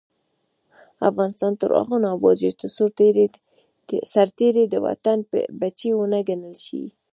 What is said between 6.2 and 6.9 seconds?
ګڼل شي.